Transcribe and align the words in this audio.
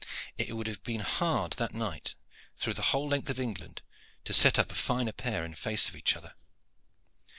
It 0.35 0.55
would 0.57 0.65
have 0.65 0.81
been 0.81 1.01
hard 1.01 1.51
that 1.57 1.75
night, 1.75 2.15
through 2.57 2.73
the 2.73 2.81
whole 2.89 3.07
length 3.07 3.29
of 3.29 3.39
England, 3.39 3.83
to 4.25 4.33
set 4.33 4.57
up 4.57 4.71
a 4.71 4.73
finer 4.73 5.11
pair 5.11 5.45
in 5.45 5.53
face 5.53 5.89
of 5.89 5.95
each 5.95 6.15
other. 6.15 6.33